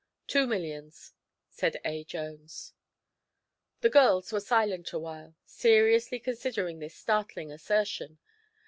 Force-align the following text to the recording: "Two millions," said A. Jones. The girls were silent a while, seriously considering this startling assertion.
"Two 0.25 0.47
millions," 0.47 1.13
said 1.47 1.79
A. 1.85 2.03
Jones. 2.03 2.73
The 3.81 3.89
girls 3.91 4.31
were 4.33 4.39
silent 4.39 4.91
a 4.93 4.97
while, 4.99 5.35
seriously 5.45 6.17
considering 6.19 6.79
this 6.79 6.95
startling 6.95 7.51
assertion. 7.51 8.17